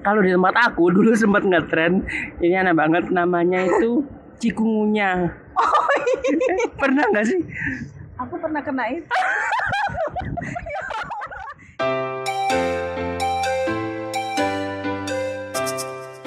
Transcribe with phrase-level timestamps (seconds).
[0.00, 2.04] kalau di tempat aku dulu sempat ngetren
[2.38, 4.04] ini aneh banget namanya itu
[4.38, 5.26] cikungunya.
[5.58, 6.54] Oh, iya.
[6.78, 7.40] Pernah nggak sih?
[8.18, 9.06] Aku pernah kena itu.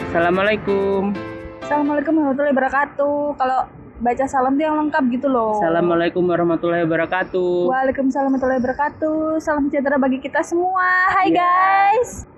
[0.02, 1.16] Assalamualaikum.
[1.64, 3.18] Assalamualaikum warahmatullahi wabarakatuh.
[3.40, 3.60] Kalau
[4.02, 5.56] baca salam tuh yang lengkap gitu loh.
[5.56, 7.72] Assalamualaikum warahmatullahi wabarakatuh.
[7.72, 9.40] Waalaikumsalam warahmatullahi wabarakatuh.
[9.40, 10.84] Salam sejahtera bagi kita semua.
[11.16, 11.40] Hai Ya.
[11.40, 12.31] guys.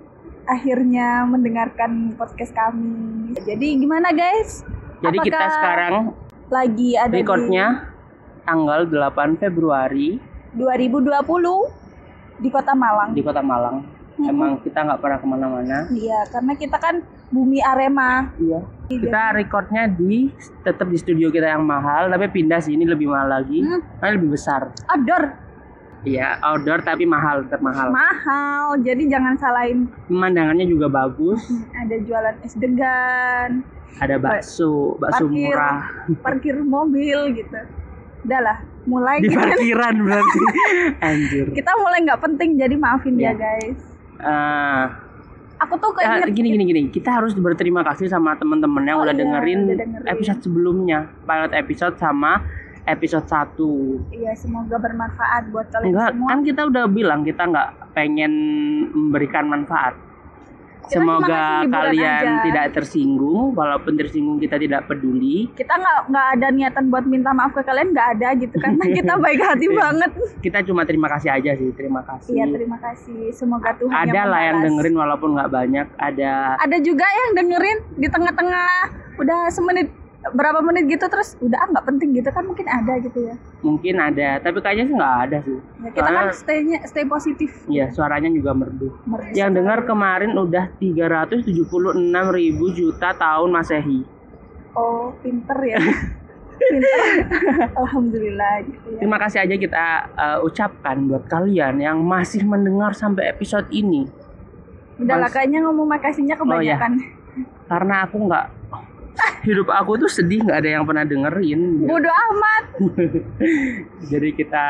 [0.43, 3.31] Akhirnya mendengarkan podcast kami.
[3.39, 4.63] Jadi gimana guys?
[4.99, 5.93] Jadi kita Apakah sekarang
[6.51, 7.67] lagi ada recordnya
[8.43, 10.19] tanggal 8 Februari
[10.51, 13.15] di 2020 di Kota Malang.
[13.15, 13.77] di Kota Malang.
[14.13, 14.29] Hmm.
[14.29, 15.77] Emang kita nggak pernah ke mana-mana.
[15.89, 17.01] Iya, karena kita kan
[17.33, 18.29] bumi Arema.
[18.37, 18.61] Iya.
[18.85, 20.29] Kita recordnya di
[20.61, 23.81] tetap di studio kita yang mahal, tapi pindah sini lebih mahal lagi, Hmm.
[24.05, 24.69] lebih besar.
[24.85, 25.42] Outdoor
[26.03, 27.87] Iya, outdoor tapi mahal, tetap mahal.
[28.79, 29.87] Jadi jangan salahin.
[30.05, 31.39] Pemandangannya juga bagus.
[31.73, 33.63] Ada jualan es degan,
[33.95, 35.79] Ada bakso, bakso parkir, murah.
[36.19, 37.55] parkir mobil gitu.
[38.23, 40.39] Udah lah, mulai Di kita, parkiran berarti.
[40.99, 41.45] Anjir.
[41.51, 43.23] kita mulai nggak penting jadi maafin Iya.
[43.25, 43.79] ya guys.
[44.17, 44.85] Eh,
[45.61, 49.03] Aku tuh eh, keinget gini gini gini, kita harus berterima kasih sama teman-teman yang Oh
[49.03, 50.07] udah iya, dengerin udah dengerin.
[50.09, 52.43] episode sebelumnya, pilot episode sama
[52.85, 53.55] episode 1
[54.11, 56.27] Iya, semoga bermanfaat buat kalian Enggak, semua.
[56.27, 58.33] kan kita udah bilang kita nggak pengen
[58.89, 59.95] memberikan manfaat.
[60.83, 62.43] Kita Semoga kalian aja.
[62.43, 65.47] tidak tersinggung, walaupun tersinggung kita tidak peduli.
[65.49, 69.13] Kita nggak nggak ada niatan buat minta maaf ke kalian nggak ada gitu karena kita
[69.15, 69.79] baik hati Iya.
[69.79, 70.11] banget.
[70.43, 72.35] Kita cuma terima kasih aja sih, terima kasih.
[72.35, 73.31] Iya terima kasih.
[73.31, 75.87] Semoga Tuhan ada yang lah yang dengerin walaupun nggak banyak.
[75.95, 78.71] Ada Ada juga yang dengerin di tengah-tengah
[79.15, 79.87] udah semenit
[80.31, 83.35] berapa menit gitu terus udah ah nggak penting gitu kan mungkin ada gitu ya.
[83.59, 85.57] mungkin ada, tapi kayaknya sih nggak ada sih.
[85.57, 87.51] Ya, kita kan Soalnya- stay stay positif.
[87.65, 88.87] Iya, suaranya juga merdu.
[89.03, 91.43] Merdu Yang dengar kemarin udah 376
[92.29, 94.07] ribu juta tahun masehi.
[94.73, 95.79] Oh pinter ya.
[96.53, 96.99] pinter.
[97.81, 98.99] Alhamdulillah gitu ya.
[98.99, 104.07] Terima kasih aja kita uh, ucapkan buat kalian yang masih mendengar sampai episode ini.
[104.95, 106.77] Udah lah kayaknya ngomong makasihnya Oh, iya.
[106.79, 106.93] kebanyakan.
[107.63, 108.45] karena aku nggak
[109.43, 111.83] hidup aku tuh sedih nggak ada yang pernah dengerin.
[111.83, 112.63] Bodoh amat.
[114.11, 114.65] jadi kita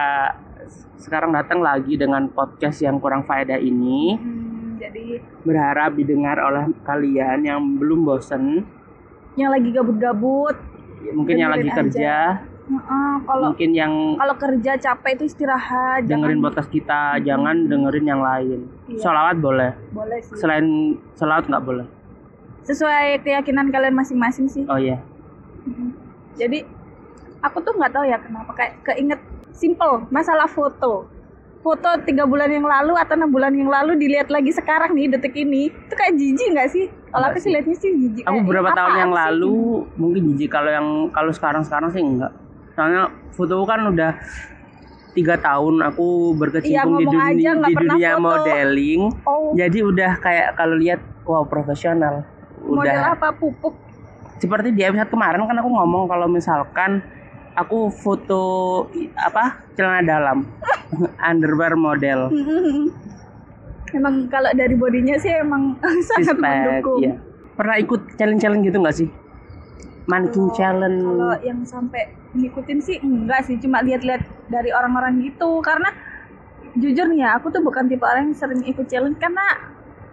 [0.98, 4.18] sekarang datang lagi dengan podcast yang kurang faedah ini.
[4.18, 8.66] Hmm, jadi berharap didengar oleh kalian yang belum bosen.
[9.38, 10.58] Yang lagi gabut-gabut.
[11.14, 12.16] Mungkin yang lagi Dengerin kerja.
[12.64, 18.06] Heeh, kalau mungkin yang kalau kerja capek itu istirahat dengerin jangan podcast kita jangan dengerin
[18.08, 18.72] yang lain.
[18.88, 19.04] Iya.
[19.04, 19.72] sholawat boleh.
[19.92, 20.40] Boleh sih.
[20.40, 21.88] Selain sholawat nggak boleh
[22.64, 24.64] sesuai keyakinan kalian masing-masing sih.
[24.68, 25.00] Oh iya.
[26.40, 26.64] Jadi
[27.44, 28.52] aku tuh nggak tahu ya kenapa.
[28.56, 29.20] Kayak keinget
[29.52, 31.08] simple masalah foto.
[31.64, 35.32] Foto tiga bulan yang lalu atau enam bulan yang lalu dilihat lagi sekarang nih detik
[35.36, 35.72] ini.
[35.72, 36.86] Itu kayak jijik nggak sih?
[37.14, 38.24] Kalau aku sih liatnya sih jijik.
[38.28, 39.56] Aku beberapa "Ih, tahun yang sih?" lalu
[39.96, 42.36] mungkin jijik kalau yang kalau sekarang sekarang sih enggak.
[42.76, 44.12] Soalnya foto kan udah
[45.14, 48.24] tiga tahun aku berkecimpung di ngomong aja dunia nggak di dunia foto.
[48.28, 49.02] modeling.
[49.24, 49.52] Oh.
[49.56, 52.28] Jadi udah kayak kalau lihat wow profesional
[52.64, 53.28] model udah apa?
[53.36, 53.76] Pupuk.
[54.40, 57.00] Seperti di episode kemarin kan aku ngomong kalau misalkan
[57.56, 58.44] aku foto
[59.16, 59.64] apa?
[59.76, 60.38] Celana dalam.
[61.30, 62.32] Underwear model.
[63.98, 65.78] Emang kalau dari bodinya sih emang
[66.10, 67.00] sangat respect mendukung.
[67.06, 67.14] ya
[67.54, 69.10] pernah ikut challenge challenge gitu nggak sih?
[70.04, 71.06] Kalau- challenge.
[71.06, 75.62] Kalau yang sampai ngikutin sih enggak sih, cuma lihat-lihat dari orang-orang gitu.
[75.64, 75.94] Karena
[76.76, 79.46] jujur nih ya, aku tuh bukan tipe orang yang sering ikut challenge karena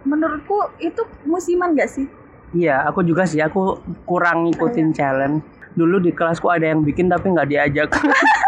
[0.05, 2.07] menurutku itu musiman gak sih?
[2.51, 3.39] Iya, aku juga sih.
[3.39, 5.39] Aku kurang ngikutin challenge.
[5.71, 7.89] Dulu di kelasku ada yang bikin tapi nggak diajak.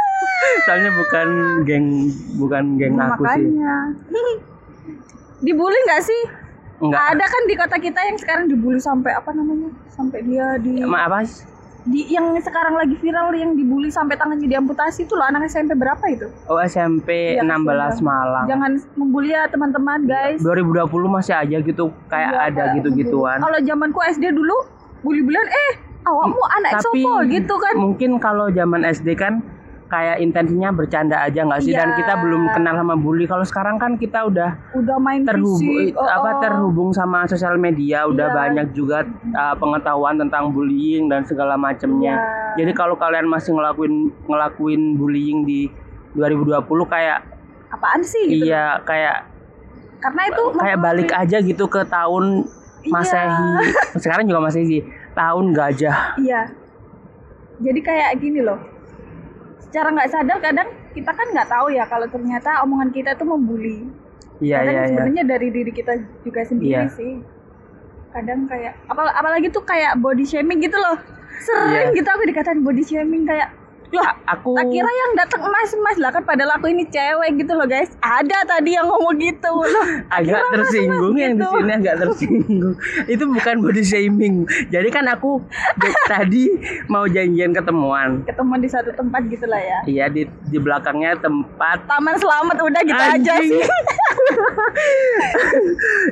[0.68, 1.28] Soalnya bukan
[1.64, 1.88] geng,
[2.36, 3.48] bukan geng Nah, aku sih.
[3.48, 3.76] makanya.
[5.46, 6.22] Dibully nggak sih?
[6.84, 7.16] Enggak.
[7.16, 9.72] Ada kan di kota kita yang sekarang dibully sampai apa namanya?
[9.88, 11.24] Sampai dia di Ma apa?
[11.84, 16.00] Di yang sekarang lagi viral yang dibully sampai tangannya diamputasi itu loh anak SMP berapa
[16.08, 16.32] itu?
[16.48, 18.04] Oh SMP Iya, 16 kasihan.
[18.04, 18.46] Malang.
[18.48, 20.40] Jangan membully ya teman-teman guys.
[20.40, 23.38] 2020 masih aja gitu kayak Iya, ada gitu-gituan.
[23.44, 24.56] Kalau zamanku SD dulu
[25.04, 25.72] bully-bulian eh
[26.04, 27.74] awakmu anak Tapi sopo gitu kan.
[27.76, 29.44] mungkin kalau zaman SD kan
[29.94, 31.98] kayak intensinya bercanda aja nggak sih dan Iya.
[32.02, 33.30] kita belum kenal sama bully.
[33.30, 36.40] Kalau sekarang kan kita udah Udah main terhubung oh, apa oh.
[36.42, 38.36] terhubung sama sosial media udah Iya.
[38.36, 39.06] banyak juga
[39.38, 42.18] uh, pengetahuan tentang bullying dan segala macamnya.
[42.18, 42.66] Iya.
[42.66, 45.70] Jadi kalau kalian masih ngelakuin ngelakuin bullying di
[46.18, 47.22] 2020 kayak
[47.70, 48.50] Apaan sih gitu.
[48.50, 49.30] iya kayak
[49.98, 52.50] Karena itu kayak balik aja gitu ke tahun
[52.84, 52.92] Iya.
[52.92, 53.50] Masehi.
[54.04, 54.84] Sekarang juga Masehi.
[55.16, 56.20] Tahun gajah.
[56.20, 56.52] Iya.
[57.64, 58.73] Jadi kayak gini loh.
[59.74, 63.90] Secara nggak sadar kadang kita kan nggak tahu ya kalau ternyata omongan kita tuh membuli.
[64.38, 64.88] Iya kadang iya iya.
[64.88, 66.94] sebenarnya dari diri kita juga sendiri Iya.
[66.94, 67.14] sih.
[68.14, 71.02] kadang kayak apa apalagi tuh kayak body shaming gitu loh
[71.42, 71.98] sering Iya.
[71.98, 73.50] gitu aku dikatain body shaming kayak
[73.94, 75.98] loh aku tak kira yang datang emas-emas.
[76.02, 77.94] Lah kan padahal aku ini cewek gitu loh guys.
[78.02, 79.54] Ada tadi yang ngomong gitu.
[79.54, 81.50] Loh agak tersinggung yang di gitu.
[81.54, 82.76] sini agak tersinggung.
[83.06, 84.36] Itu bukan body shaming.
[84.74, 85.40] Jadi kan aku
[86.12, 86.50] tadi
[86.90, 88.26] mau janjian ketemuan.
[88.26, 89.80] Ketemu di satu tempat gitu lah ya?
[89.86, 91.86] Iya di di belakangnya tempat.
[91.88, 93.62] Taman selamat udah gitu aja Anjing.
[93.62, 93.64] sih.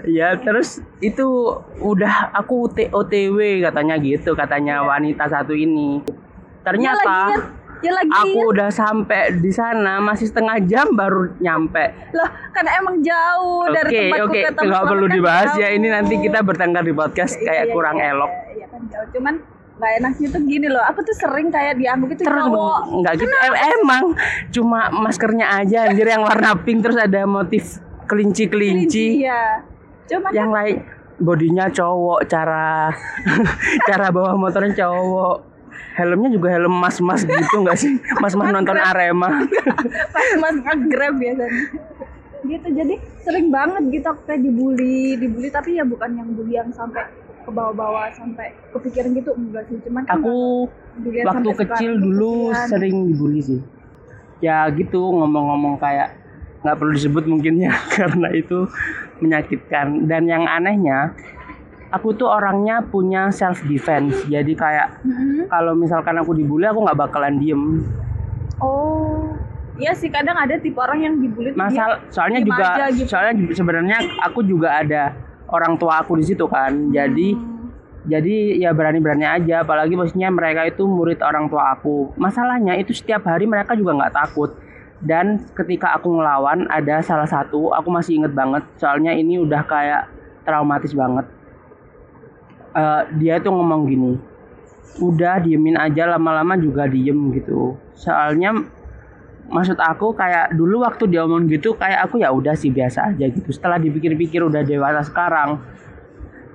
[0.05, 1.27] Iya terus itu
[1.81, 6.01] udah aku OTW katanya gitu katanya wanita satu ini.
[6.61, 7.33] Ternyata
[7.81, 12.13] ya ya lagi aku udah sampai di sana masih setengah jam baru nyampe.
[12.13, 15.67] Loh kan emang jauh dari Oke tempatku oke ke Taman nggak perlu kan dibahas ya.
[15.67, 15.75] Jauh.
[15.75, 18.31] ini nanti kita bertengkar di podcast Iya, kayak iya, kurang iya, elok.
[18.53, 19.07] iya kan jauh.
[19.11, 19.35] Cuman
[19.81, 20.83] gak enaknya tuh gini loh.
[20.85, 22.79] Aku tuh sering kayak dianggap itu terus cowok.
[23.01, 23.33] nggak gitu.
[23.33, 24.05] Em- emang
[24.49, 29.63] cuma maskernya aja anjir yang warna pink terus ada motif kelinci kelinci ya
[30.03, 30.83] cuman yang lain
[31.15, 32.91] bodinya cowok cara
[33.89, 35.50] cara bawa motornya cowok
[35.95, 37.99] helmnya juga helm mas-mas gitu nggak sih?
[38.19, 39.45] Mas-mas nonton Arema.
[40.13, 41.63] Pas mas nge-grab biasanya.
[42.41, 46.69] Gitu jadi sering banget gitu aku kayak dibully dibully tapi ya bukan yang bully yang
[46.73, 47.05] sampai
[47.41, 49.77] ke bawah-bawah sampai kepikiran gitu enggak sih.
[49.85, 50.69] Cuman kan aku
[51.25, 52.69] waktu kecil tuh dulu kesian.
[52.69, 53.59] sering dibully sih.
[54.41, 56.17] Ya gitu ngomong-ngomong kayak
[56.61, 58.69] nggak perlu disebut mungkin ya karena itu
[59.21, 60.09] menyakitkan.
[60.09, 61.13] Dan yang anehnya
[61.91, 65.51] aku tuh orangnya punya self defense jadi kayak Mm-mm.
[65.51, 67.83] kalau misalkan aku dibully aku nggak bakalan diem.
[68.63, 69.35] Oh
[69.75, 73.07] iya sih kadang ada tipe orang yang dibully dia masal soalnya juga aja gitu.
[73.09, 75.11] soalnya sebenarnya aku juga ada
[75.51, 76.89] orang tua aku di situ kan.
[76.95, 77.69] Jadi Hmm.
[78.07, 79.67] jadi ya berani-berani aja.
[79.67, 82.15] Apalagi maksudnya mereka itu murid orang tua aku.
[82.15, 84.55] Masalahnya itu setiap hari mereka juga nggak takut.
[85.01, 88.63] Dan ketika aku ngelawan ada salah satu aku masih inget banget.
[88.79, 90.07] Soalnya ini udah kayak
[90.45, 91.40] traumatis banget
[92.71, 94.15] Eh, dia itu ngomong gini
[95.03, 97.75] udah diemin aja lama-lama juga diem gitu.
[97.95, 98.55] Soalnya
[99.51, 103.27] maksud aku kayak dulu waktu dia ngomong gitu kayak aku ya udah sih biasa aja
[103.27, 103.51] gitu.
[103.51, 105.59] Setelah dipikir-pikir udah dewasa sekarang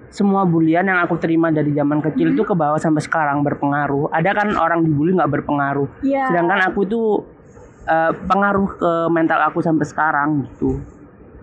[0.09, 4.09] semua bulian yang aku terima dari zaman kecil itu ke bawah sampai sekarang berpengaruh.
[4.09, 6.01] Ada kan orang dibully nggak berpengaruh?
[6.01, 6.33] Iya.
[6.33, 7.01] sedangkan aku itu
[7.85, 10.81] eh, pengaruh ke mental aku sampai sekarang gitu.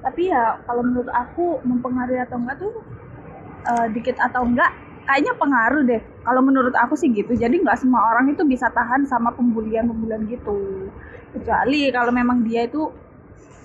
[0.02, 2.74] Tapi ya kalau menurut aku mempengaruhi atau enggak tuh
[3.64, 4.70] eh, dikit atau enggak
[5.04, 6.02] kayaknya pengaruh deh.
[6.22, 7.34] Kalau menurut aku sih gitu.
[7.34, 10.88] Jadi nggak semua orang itu bisa tahan sama pembulian pembulian gitu.
[11.32, 12.88] Kecuali kalau memang dia itu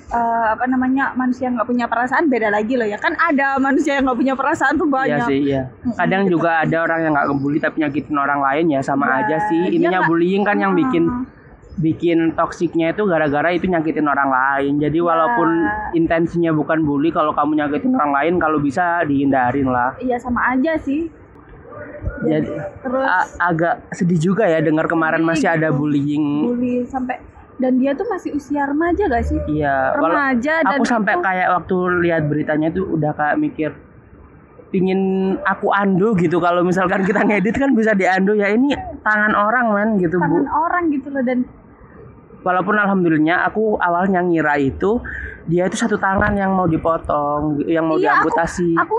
[0.09, 2.97] eh, apa namanya manusia yang nggak punya perasaan beda lagi loh ya.
[2.97, 5.29] Kan ada manusia yang nggak punya perasaan tuh Iya banyak.
[5.29, 5.63] sih iya.
[5.95, 6.33] Kadang gitu.
[6.35, 9.63] juga ada orang yang nggak ngebully tapi nyakitin orang lain ya sama Ya, aja sih.
[9.63, 11.38] dia ininya bullying kan yang bikin Hmm.
[11.79, 14.77] Bikin toksiknya itu gara-gara itu nyakitin orang lain.
[14.77, 15.49] Jadi walaupun
[15.95, 19.95] intensinya bukan bully, kalau kamu nyakitin orang lain, kalau bisa dihindarin lah.
[19.99, 21.07] iya sama aja sih.
[22.19, 22.51] Jadi
[22.83, 26.43] terus a- agak sedih juga ya dengar kemarin masih ada bullying.
[26.45, 27.23] bully sampai
[27.59, 29.39] dan dia tuh masih usia remaja gak sih?
[29.49, 33.71] Iya, remaja dan aku sampai itu- kayak waktu lihat beritanya tuh udah kayak mikir
[34.69, 35.01] pingin
[35.43, 39.91] aku ando gitu kalau misalkan kita ngedit kan bisa diando ya ini tangan orang men
[39.97, 41.39] gitu tangan bu orang gitu loh dan
[42.49, 44.97] walaupun alhamdulillahnya aku awalnya ngira itu
[45.45, 48.73] dia itu satu tangan yang mau dipotong yang mau Iya, aku- diamputasi.
[48.75, 48.97] aku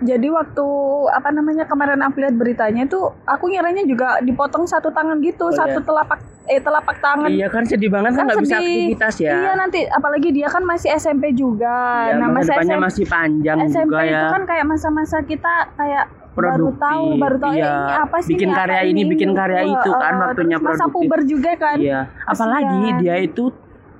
[0.00, 0.66] jadi waktu
[1.10, 5.50] apa namanya kemarin aku lihat beritanya itu aku ngiranya juga dipotong satu tangan gitu Oh,
[5.52, 5.82] satu iya.
[5.84, 7.28] telapak eh telapak tangan.
[7.28, 9.34] Iya kan sedih banget kan nggak bisa aktivitas ya.
[9.36, 12.08] Iya nanti apalagi dia kan masih SMP juga.
[12.08, 14.10] Ya, nah masa SMP, masih panjang SMP juga ya.
[14.16, 16.06] itu kan kayak masa-masa kita kayak
[16.38, 17.66] baru produktif tahu baru tahu iya.
[17.66, 20.56] eh, ini apa sih bikin ini karya ini, bikin karya Wah, itu kan eh, waktunya
[20.56, 22.98] terus masa produktif puber juga kan iya apalagi Kasian.
[23.02, 23.44] dia itu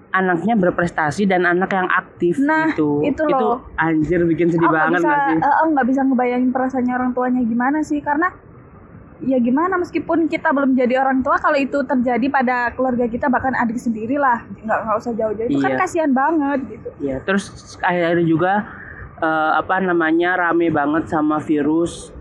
[0.09, 3.61] anaknya berprestasi dan anak yang aktif Nah, gitu itu loh.
[3.77, 7.41] anjir bikin sedih nggak banget bisa nggak sih eh, nggak bisa ngebayangin perasaannya orang tuanya
[7.45, 8.29] gimana sih karena
[9.19, 13.51] ya gimana meskipun kita belum jadi orang tua kalau itu terjadi pada keluarga kita bahkan
[13.53, 15.79] adik sendiri lah nggak nggak usah jauh-jauh itu kan Iya.
[15.83, 17.51] kasihan banget gitu ya terus
[17.83, 18.53] akhirnya juga
[19.19, 22.15] eh, apa namanya rame banget sama virus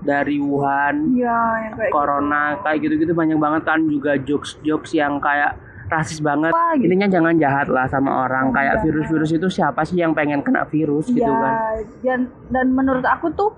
[0.00, 5.56] dari Wuhan ya yang kayak corona kayak gitu-gitu banyak banget kan juga jokes-jokes yang kayak
[5.90, 6.54] rasis banget.
[6.54, 6.86] Wah, gitu.
[6.86, 8.48] intinya jangan jahat lah sama orang.
[8.48, 11.54] Oh, kayak virus-virus itu siapa sih yang pengen kena virus gitu ya kan?
[12.00, 13.50] dan dan menurut aku tuh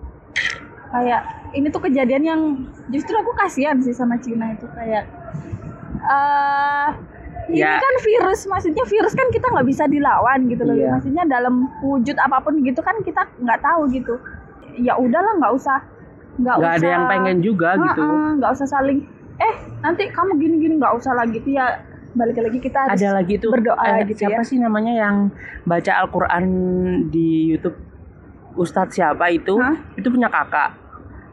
[0.88, 1.22] kayak
[1.52, 2.40] ini tuh kejadian yang
[2.88, 5.04] justru aku kasihan sih sama Cina itu kayak
[6.02, 6.88] eh
[7.52, 7.74] ini Ya.
[7.76, 10.72] kan virus maksudnya virus kan kita nggak bisa dilawan gitu loh.
[10.72, 10.94] Iya.
[10.96, 14.14] maksudnya dalam wujud apa pun gitu kan kita nggak tahu gitu.
[14.80, 15.84] Ya udahlah nggak usah
[16.40, 18.04] nggak usah ada yang pengen juga gitu.
[18.04, 18.98] Heeh, nggak usah saling
[19.36, 21.36] eh nanti kamu gini gini nggak usah lagi.
[21.40, 21.80] Gitu ya
[22.12, 25.16] balik lagi kita harus ada lagi tuh berdoa eh, gitu siapa ya sih namanya yang
[25.64, 26.44] baca Al-Quran
[27.08, 27.76] di YouTube?
[28.52, 29.56] Ustadz siapa itu?
[29.56, 29.80] Hah?
[29.96, 30.76] itu punya kakak.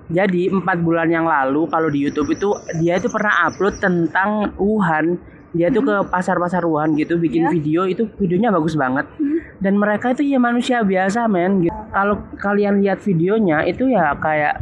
[0.09, 2.49] Jadi empat bulan yang lalu kalau di YouTube itu
[2.81, 5.19] dia itu pernah upload tentang Wuhan
[5.51, 7.49] dia tuh ke pasar-pasar Wuhan gitu bikin Ya.
[7.49, 9.09] video itu videonya bagus banget
[9.57, 11.73] dan mereka itu ya manusia biasa men gitu.
[11.89, 14.61] kalau kalian lihat videonya itu ya kayak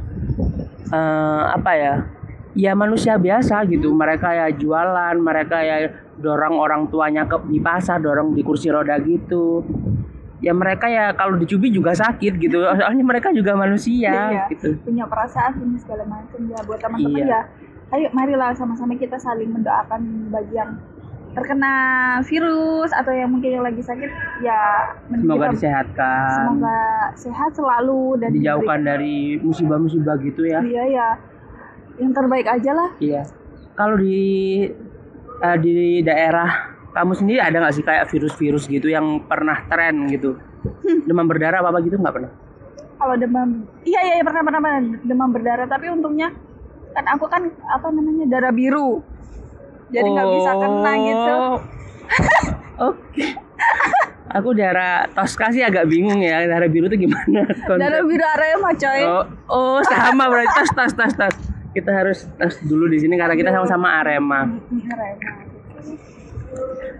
[0.88, 1.94] eh, apa ya
[2.53, 5.77] ya manusia biasa gitu mereka ya jualan mereka ya
[6.17, 9.62] dorong orang tuanya ke di pasar dorong di kursi roda gitu
[10.38, 14.50] ya mereka ya kalau dicubit juga sakit gitu soalnya mereka juga manusia Iya.
[14.50, 17.27] gitu punya perasaan punya segala macam ya buat teman-teman Iya.
[17.27, 17.41] ya
[17.96, 20.75] ayo marilah sama-sama kita saling mendoakan bagi yang
[21.38, 21.74] terkena
[22.25, 24.10] virus atau yang mungkin yang lagi sakit
[24.41, 26.29] ya semoga kita- disehatkan.
[26.34, 26.79] semoga
[27.13, 30.65] sehat selalu dan dijauhkan dari musibah-musibah gitu ya.
[30.65, 31.10] Iya ya.
[32.01, 32.89] Yang terbaik aja lah.
[32.98, 33.22] Iya.
[33.77, 34.17] Kalau di
[35.38, 40.41] eh, di daerah kamu sendiri ada nggak sih kayak virus-virus gitu yang pernah tren gitu?
[41.06, 42.32] Demam berdarah apa apa gitu nggak pernah?
[42.98, 45.70] Kalau demam iya iya iya, pernah pernah pernah demam berdarah.
[45.70, 46.34] Tapi untungnya
[46.98, 49.06] kan aku kan apa namanya darah biru
[49.94, 51.36] jadi nggak bisa kena gitu
[52.77, 52.89] Oh.
[52.89, 53.25] oke
[54.34, 58.72] aku darah Tosca sih agak bingung ya darah biru tuh gimana konsep darah biru Arema
[58.74, 59.24] coy Oh,
[59.54, 61.36] oh sama berarti tas tas tas tas.
[61.75, 64.50] Kita harus tas dulu di sini karena kita sama-sama Arema.
[64.50, 65.46] Arema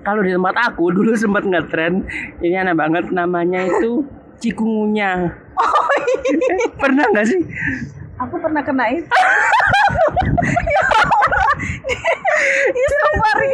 [0.06, 2.06] Kalau di tempat aku dulu sempat ngetren
[2.46, 4.06] ini aneh banget namanya itu
[4.38, 5.34] cikungunya.
[5.58, 5.89] Oh,
[6.30, 6.70] iya.
[6.84, 7.42] Pernah nggak sih?
[8.18, 9.06] aku pernah kena itu
[10.68, 10.84] ya
[13.08, 13.34] Allah.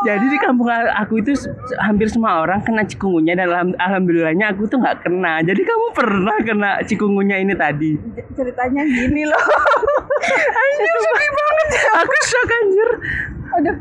[0.00, 1.36] Jadi di kampung aku itu
[1.78, 5.44] hampir semua orang kena cikungunya dan alham- alhamdulillahnya aku tuh nggak kena.
[5.44, 8.00] Jadi kamu pernah kena cikungunya ini tadi?
[8.32, 9.38] Ceritanya gini loh
[10.60, 11.68] Anjir sedih banget.
[12.00, 12.90] Aku shock anjir.
[13.50, 13.76] aduh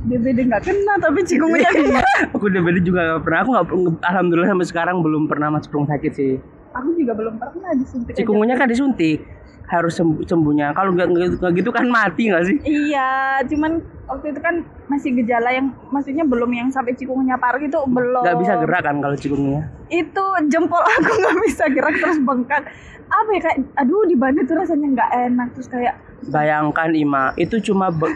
[0.00, 2.00] DBD nggak kena tapi cikungunya Iya.
[2.00, 2.00] kena
[2.32, 3.38] aku DBD juga nggak pernah.
[3.44, 3.66] Aku nggak
[4.02, 6.32] alhamdulillah sampai sekarang belum pernah masuk rumah sakit sih.
[6.70, 8.14] Aku juga belum pernah disuntik.
[8.14, 9.22] Cikungunya kan disuntik
[9.70, 10.74] harus sembuh sembuhnya.
[10.74, 12.56] Kalau nggak gitu kan mati nggak sih?
[12.66, 13.78] Iya, cuman
[14.10, 18.26] waktu itu kan masih gejala yang maksudnya belum yang sampai cikungunya parah itu belum.
[18.26, 19.62] Nggak bisa gerak kan kalau cikungunya?
[19.86, 22.66] Itu jempol aku nggak bisa gerak terus bengkak.
[23.10, 27.56] Apa ya kayak aduh di bandit tuh rasanya nggak enak terus kayak Bayangkan Ima, itu
[27.64, 28.12] cuma be-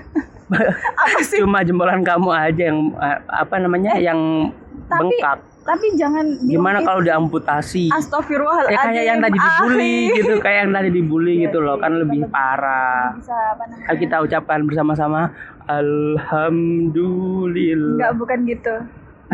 [1.00, 1.40] apa sih?
[1.40, 4.52] cuma jempolan kamu aja yang eh, apa namanya yang
[4.84, 5.38] Tapi bengkak.
[5.64, 7.88] Tapi jangan Gimana kalau diamputasi?
[7.88, 8.70] Astagfirullahaladzim.
[8.70, 10.14] Ya kayak yang tadi dibully Ahli.
[10.14, 13.12] gitu, kayak yang tadi dibully Iya gitu loh, kan lebih lebih- parah.
[13.16, 15.32] Bisa apa kita ucapkan bersama-sama
[15.64, 17.96] Alhamdulillah.
[17.96, 18.76] Enggak bukan gitu.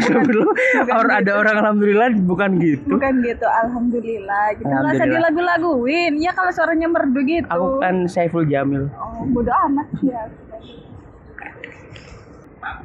[0.00, 1.34] Bukan Orang ada gitu.
[1.34, 2.86] orang alhamdulillah bukan gitu.
[2.88, 3.44] Bukan gitu.
[3.44, 4.54] Alhamdulillah.
[4.54, 6.14] Gitu nggak usah dilagu-laguin.
[6.16, 7.50] Ya kalau suaranya merdu gitu.
[7.50, 8.86] Aku kan Saiful Jamil.
[8.94, 10.30] Oh, bodo amat ya.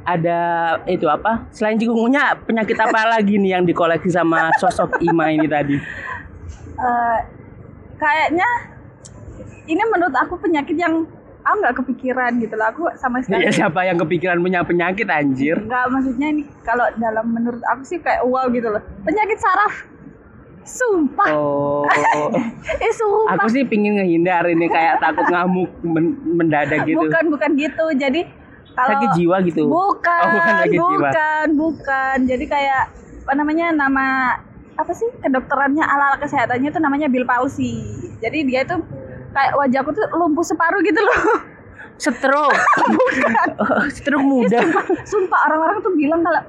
[0.02, 0.40] Ada
[0.86, 1.46] itu apa?
[1.50, 5.76] Selain cikungunya penyakit apa lagi nih yang dikoleksi sama sosok Ima ini tadi?
[6.76, 7.18] Eh,
[7.96, 8.48] kayaknya
[9.66, 11.02] ini menurut aku penyakit yang
[11.40, 15.56] aku nggak kepikiran gitu lah aku sama sekali Ya siapa yang kepikiran punya penyakit anjir?
[15.60, 19.74] nggak maksudnya ini kalau dalam menurut aku sih kayak wow gitu loh penyakit saraf
[20.62, 21.86] sumpah Oh,
[22.82, 26.98] eh sumpah aku sih pingin ngehindar ini kayak takut ngamuk men- mendadak gitu.
[27.00, 28.26] bukan bukan gitu jadi
[28.76, 29.62] kalau Sakit jiwa gitu.
[29.64, 30.88] bukan Oh, bukan sakit jiwa.
[31.02, 32.82] bukan bukan jadi kayak
[33.24, 34.06] apa namanya nama
[34.72, 37.80] apa sih kedokterannya ala ala kesehatannya itu namanya Bill palsy
[38.18, 38.76] jadi dia itu
[39.32, 41.20] kayak wajahku tuh lumpuh separuh gitu loh
[41.96, 42.52] Stroke.
[43.56, 44.60] Oh, Stroke muda.
[45.02, 46.44] Sumpah orang-orang tuh bilang kalau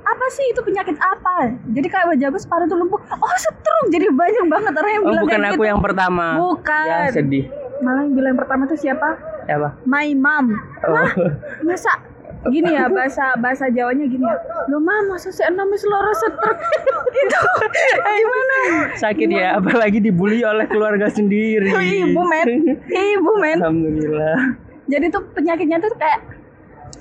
[0.00, 1.54] apa sih itu penyakit apa?
[1.68, 2.98] Jadi kayak wajahku separuh tuh lumpuh.
[3.12, 3.88] Oh stroke.
[3.88, 5.70] Jadi banyak banget orang yang Oh, bilang bukan aku gitu.
[5.70, 6.26] yang pertama.
[6.36, 6.84] Bukan.
[6.84, 7.44] Ya sedih.
[7.78, 9.18] Malah yang bilang pertama tuh siapa?
[9.46, 9.78] Siapa?
[9.86, 10.54] My mom.
[10.86, 11.08] Oh.
[11.62, 12.02] Masa
[12.46, 14.38] gini ya bahasa bahasa Jawanya gini ya.
[14.70, 16.62] Lo mah masa si enamis loro stroke
[17.22, 17.40] itu
[17.98, 18.58] gimana?
[18.94, 21.70] Sakit ya, apalagi dibully oleh keluarga sendiri.
[21.70, 22.48] Ibu men,
[22.86, 23.58] ibu men.
[23.62, 24.38] Alhamdulillah.
[24.88, 26.20] Jadi tuh penyakitnya tuh kayak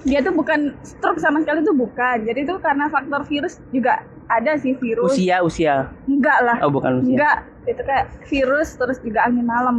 [0.08, 2.24] dia tuh bukan stroke sama sekali tuh bukan.
[2.26, 5.16] Jadi tuh karena faktor virus juga ada sih virus.
[5.16, 5.92] Usia, usia.
[6.08, 6.58] Enggak lah.
[6.64, 7.16] Oh, bukan usia.
[7.16, 7.38] Enggak.
[7.68, 9.78] Itu kayak virus terus juga angin malam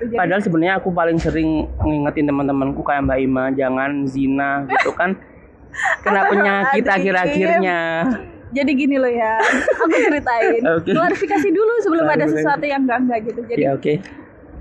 [0.00, 0.08] gitu.
[0.08, 5.12] Jadi Padahal sebenarnya aku paling sering ngingetin teman-temanku kayak Mbak Ima, jangan zina gitu kan.
[6.04, 7.78] Kena penyakit akhir-akhirnya.
[8.50, 9.38] jadi gini loh ya.
[9.78, 10.62] Aku ceritain.
[10.74, 10.90] Oke.
[10.90, 13.40] Klarifikasi dulu sebelum ada sesuatu yang enggak-enggak gitu.
[13.46, 13.94] Jadi Ya oke.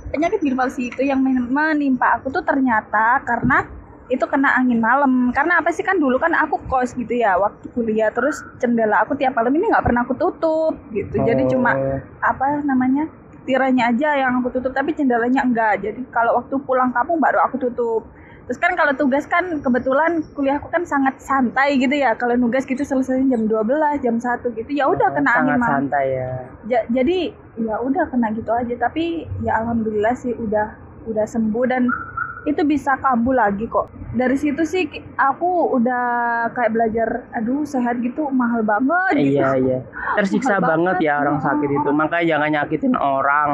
[0.09, 3.65] penyakit palsy itu yang men- menimpa aku tuh ternyata karena
[4.09, 7.69] itu kena angin malam karena apa sih kan dulu kan aku kos gitu ya waktu
[7.69, 11.49] kuliah terus jendela aku tiap malam ini nggak pernah aku tutup gitu jadi Oh.
[11.53, 11.77] cuma
[12.17, 13.05] apa namanya
[13.49, 17.57] tiranya aja yang aku tutup tapi jendelanya enggak jadi kalau waktu pulang kampung baru aku
[17.57, 18.05] tutup
[18.49, 22.17] Terus kan kalau tugas kan kebetulan kuliahku kan sangat santai gitu ya.
[22.17, 24.73] Kalau nugas gitu selesai jam 12, jam 1 gitu.
[24.73, 25.69] Ya udah kena angin sangat mah.
[25.69, 26.31] santai ya
[26.65, 27.29] Ja- jadi
[27.61, 28.73] ya udah kena gitu aja.
[28.73, 30.65] Tapi ya alhamdulillah sih udah
[31.05, 31.93] udah sembuh dan
[32.41, 33.87] itu bisa kambuh lagi kok.
[34.09, 36.05] Dari situ sih aku udah
[36.51, 39.37] kayak belajar aduh sehat gitu mahal banget gitu.
[39.37, 39.77] iya iya
[40.13, 41.07] tersiksa Mahal banget banget.
[41.07, 43.51] ya orang sakit itu makanya jangan nyakitin orang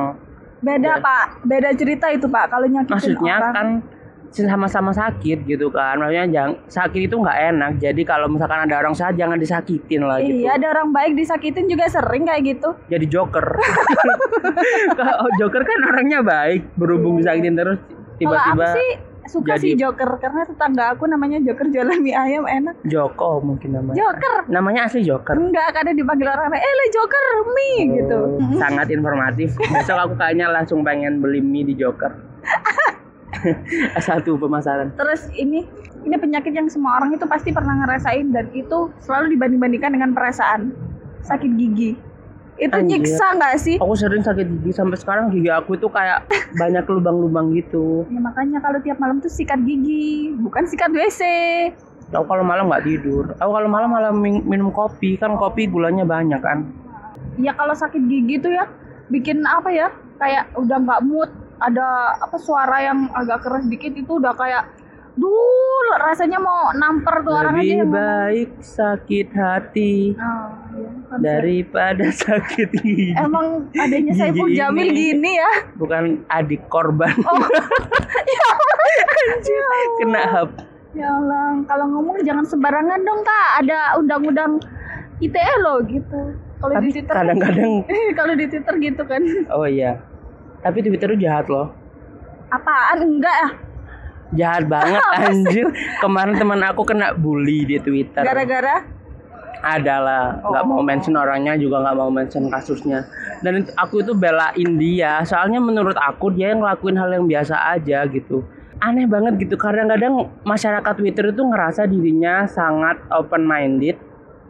[0.57, 0.97] Beda Ya.
[0.97, 2.49] Pak, beda cerita itu Pak.
[2.49, 3.53] Kalau nyakitin maksudnya orang.
[3.53, 3.67] kan
[4.27, 8.91] sama-sama sakit gitu kan maksudnya jangan sakit itu nggak enak jadi kalau misalkan ada orang
[8.91, 12.75] sehat jangan disakitin lah gitu Iya, ada orang baik disakitin juga sering kayak gitu.
[12.85, 13.47] jadi joker
[14.99, 17.79] kalau joker kan orangnya baik berhubung disakitin terus
[18.17, 18.89] tiba-tiba sih
[19.25, 22.77] suka jadi- sih Joker karena tetangga aku namanya Joker jualan mie ayam enak.
[22.83, 24.45] Joko mungkin namanya Joker.
[24.47, 28.19] namanya asli joker Enggak, kadang dipanggil orang eh le Joker mie gitu.
[28.37, 32.13] Oh, sangat informatif besok aku kayaknya langsung pengen beli mie di joker
[33.99, 35.65] satu pemasaran Terus ini
[36.01, 40.69] ini penyakit yang semua orang itu pasti pernah ngerasain dan itu selalu dibanding-bandingkan dengan perasaan
[41.19, 41.97] sakit gigi.
[42.55, 42.87] Itu Anjir.
[42.97, 43.75] nyiksa nggak sih?
[43.75, 48.59] aku sering sakit gigi sampai sekarang gigi aku itu kayak banyak lubang-lubang gitu Ya makanya
[48.59, 51.21] kalau tiap malam tuh sikat gigi, bukan sikat WC.
[52.07, 56.03] aku kalau malam nggak tidur aku kalau malam malah min- minum kopi kan kopi gulanya
[56.03, 56.63] banyak kan
[57.35, 58.63] Ya kalau sakit gigi tuh ya
[59.05, 59.87] bikin apa ya?
[60.15, 61.83] Kayak udah nggak mood, ada
[62.17, 64.63] apa suara yang agak keras dikit itu udah kayak
[65.13, 65.35] duh
[65.97, 70.47] rasanya mau namper tuh orang aja lebih yang baik sakit hati Oh,
[71.05, 75.03] Kan daripada sakit gigi Emang adanya Saiful Gigi Jamil ini.
[75.13, 75.51] gini ya?
[75.73, 77.39] bukan adik korban Oh,
[78.27, 79.83] ya Allah.
[79.97, 80.49] kena hap
[80.91, 83.49] Ya Allah, kalau ngomong jangan sembarangan dong kak.
[83.59, 84.63] Ada undang-undang
[85.17, 86.19] ITE loh gitu.
[86.55, 87.71] Kalau di Twitter, kan- kadang-kadang
[88.17, 89.21] kalau di Twitter gitu kan.
[89.51, 89.99] oh iya
[90.57, 91.69] tapi Twitter itu jahat loh
[92.47, 93.49] Apaan enggak ya?
[94.33, 95.67] jahat banget anjir
[95.99, 98.81] kemarin teman aku kena bully di Twitter Gara-gara
[99.65, 100.85] adalah nggak mau Oh.
[100.85, 103.09] mention orangnya juga nggak mau mention kasusnya.
[103.41, 107.73] Dan itu- aku itu belain dia soalnya menurut aku dia yang ngelakuin hal yang biasa
[107.73, 108.45] aja gitu.
[108.77, 113.95] Aneh banget gitu kadang-kadang masyarakat Twitter itu ngerasa dirinya sangat open minded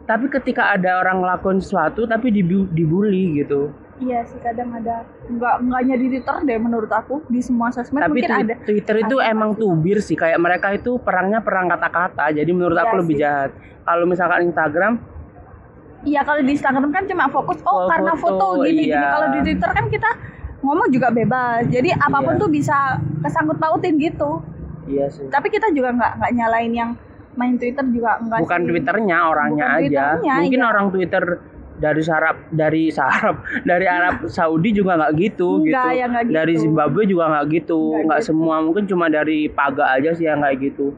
[0.02, 5.54] tapi ketika ada orang ngelakuin sesuatu tapi dibu- dibully gitu iya sih kadang ada enggak
[5.58, 8.54] enggaknya di Twitter deh menurut aku di semua sosmed tapi mungkin ada.
[8.60, 12.84] Twitter itu Ada emang tubir sih kayak mereka itu perangnya perang kata-kata jadi menurut Iya
[12.84, 13.22] aku lebih sih.
[13.22, 13.50] jahat
[13.82, 14.94] kalau misalkan Instagram
[16.02, 18.94] Iya kalau di Instagram kan cuma fokus oh Oh, karena foto, foto gini gini.
[18.94, 19.10] iya.
[19.10, 20.10] Kalau di Twitter kan kita
[20.58, 21.66] ngomong juga bebas.
[21.66, 22.40] Jadi apa pun Iya.
[22.40, 22.76] tuh bisa
[23.20, 24.38] kesangkut pautin gitu.
[24.86, 26.90] iya sih Tapi kita juga nggak nggak nyalain yang
[27.34, 28.68] main Twitter juga enggak bukan sih.
[28.70, 29.82] Twitternya orangnya Bukan aja
[30.14, 30.68] Twitternya, mungkin iya.
[30.68, 31.24] orang Twitter
[31.76, 36.54] dari Sarap dari Sarap dari Arab Saudi juga nggak gitu Enggak, gitu ya nggak dari
[36.56, 36.62] gitu.
[36.64, 38.28] Zimbabwe juga nggak gitu Nggak gitu.
[38.32, 40.96] semua mungkin cuma dari Paga aja sih yang kayak gitu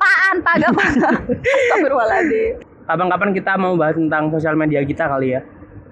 [0.00, 1.08] Apaan paga paga.
[1.70, 2.52] Astagfirullahaladzim.
[2.88, 5.40] kapan-kapan kita mau bahas tentang sosial media kita kali ya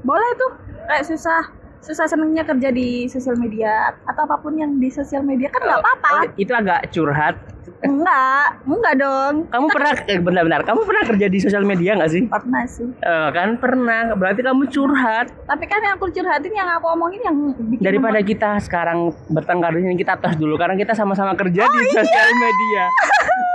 [0.00, 0.52] Boleh tuh.
[0.88, 1.42] Kayak susah
[1.78, 5.78] susah senengnya kerja di sosial media atau apa pun yang di sosial media kan nggak
[5.78, 6.10] apa-apa.
[6.10, 7.34] Oh, itu agak curhat
[7.78, 9.34] Enggak, enggak dong.
[9.46, 12.22] kamu pernah eh, benar-benar kamu pernah kerja di sosial media nggak sih?
[12.26, 12.90] Pernah sih.
[12.90, 15.30] Eh, kan pernah berarti kamu curhat.
[15.46, 19.94] Tapi kan yang aku curhatin yang aku omongin yang bikin daripada kita sekarang bertengkar ini
[19.94, 21.94] kita tos dulu karena kita sama-sama kerja Oh, di iya.
[21.94, 22.84] sosial media.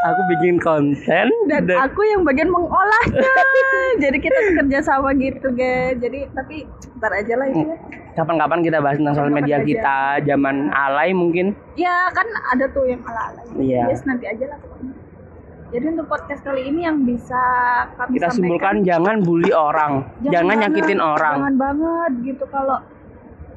[0.03, 3.23] Aku bikin konten dan aku yang bagian mengolahnya.
[3.99, 7.77] Jadi kita kerja sama gitu guys jadi tapi ntar aja lah itu ya
[8.13, 11.55] kapan-kapan kita bahas tentang sosial media kita zaman alay mungkin.
[11.73, 13.89] Ya kan ada tuh yang ala ala Iya.
[13.89, 14.93] yes nanti aja lah pokoknya.
[15.73, 17.41] Jadi untuk podcast kali ini yang bisa
[17.97, 20.06] kami kita sampaikan simpulkan jangan bully orang.
[20.21, 21.36] Jangan, banget, nyakitin orang.
[21.41, 22.78] jangan banget gitu kalau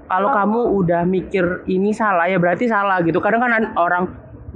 [0.06, 3.20] kalau kamu udah mikir ini salah ya berarti salah gitu.
[3.20, 4.04] Kadang kan an- orang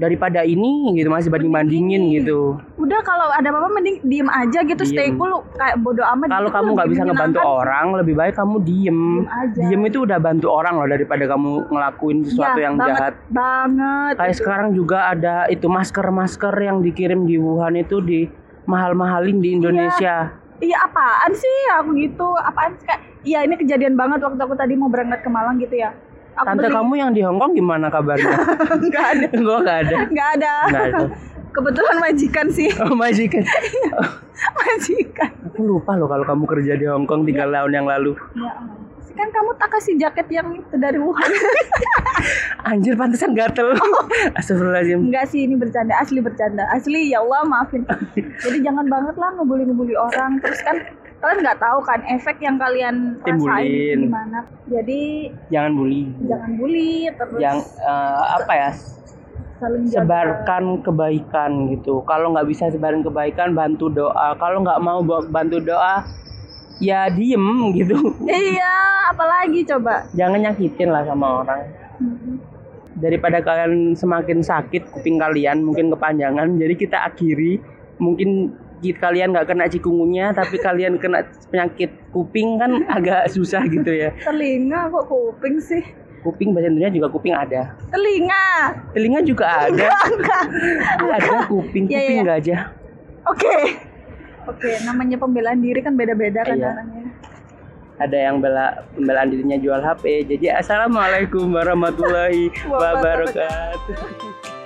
[0.01, 2.57] daripada ini gitu masih banding bandingin gitu.
[2.75, 5.21] Udah kalau ada apa-apa mending diem aja gitu stay Diem.
[5.21, 8.57] cool kayak bodo amat kalau gitu, kamu nggak lebih bisa ngebantu orang lebih baik kamu
[8.65, 9.01] diem.
[9.21, 9.61] Diem aja.
[9.61, 13.15] diem itu udah bantu orang loh daripada kamu ngelakuin sesuatu Ya, yang banget, jahat.
[13.29, 14.39] banget Kayak itu.
[14.41, 18.21] sekarang juga ada itu masker-masker yang dikirim di Wuhan itu di
[18.65, 20.33] mahal-mahalin di Indonesia.
[20.57, 21.57] Iya apaan sih?
[21.77, 22.85] Aku gitu apaan sih?
[22.85, 25.93] Kayak iya ini kejadian banget waktu aku tadi mau berangkat ke Malang gitu ya
[26.33, 28.37] aku Tante kamu yang di Hong Kong gimana kabarnya?
[28.87, 29.27] nggak ada
[29.61, 29.97] gak ada.
[30.07, 31.05] nggak ada Nggak ada.
[31.51, 33.43] kebetulan majikan sih Oh majikan.
[34.57, 38.15] majikan Aku lupa loh kalau kamu kerja di Hong Kong tiga tahun yang lalu.
[38.35, 38.55] ya
[39.11, 41.29] kan kamu tak kasih jaket yang itu dari Wuhan
[42.63, 43.77] Anjir pantesan gatel.
[44.33, 44.97] Astagfirullahaladzim.
[45.03, 47.85] enggak sih ini bercanda asli bercanda asli ya Allah maafin
[48.17, 50.81] jadi jangan banget lah ngebully ngebully orang terus kan
[51.21, 53.99] kalian nggak tahu kan efek yang kalian rasain Timbulin.
[54.09, 54.39] gimana.
[54.67, 55.01] Jadi
[55.49, 56.03] Jangan bully.
[56.25, 58.71] jangan bully terus Yang eh, apa ya?
[59.93, 62.01] sebarkan kebaikan gitu.
[62.03, 64.33] Kalau nggak bisa sebarin kebaikan bantu doa.
[64.37, 66.09] Kalau nggak mau bantu doa
[66.81, 67.45] ya diem
[67.77, 67.97] gitu.
[68.25, 68.75] Iya
[69.13, 70.09] apalagi coba.
[70.17, 71.61] Jangan nyakitin lah sama orang.
[72.97, 77.61] Daripada kalian semakin sakit kuping kalian mungkin kepanjangan jadi kita akhiri.
[78.01, 83.89] Mungkin ki- kalian nggak kena cikungunya tapi kalian kena penyakit kuping kan agak susah gitu
[83.89, 84.11] ya.
[84.19, 85.85] Telinga kok kuping sih?
[86.21, 87.73] Kuping bahasa Indonesia juga kuping ada.
[87.89, 88.47] Telinga?
[88.91, 89.89] Telinga juga ada.
[90.03, 90.45] enggak.
[90.99, 92.25] Ada kuping Iya, kuping iya.
[92.25, 92.57] nggak aja.
[93.25, 93.57] Oke.
[94.43, 96.73] Oke namanya pembelaan diri kan beda-beda kan Iya.
[98.01, 104.60] ada yang bela pembelaan dirinya jual HP jadi assalamualaikum warahmatullahi wabarakatuh